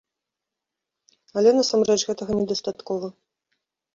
[1.41, 3.07] Але насамрэч гэтага недастаткова.